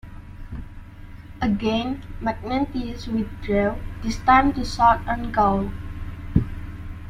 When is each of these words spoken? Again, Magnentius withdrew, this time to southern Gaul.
Again, 1.43 2.01
Magnentius 2.21 3.05
withdrew, 3.07 3.75
this 4.01 4.17
time 4.17 4.51
to 4.53 4.65
southern 4.65 5.31
Gaul. 5.31 5.69